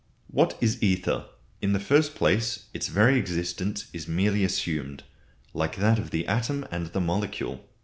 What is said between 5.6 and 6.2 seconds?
that of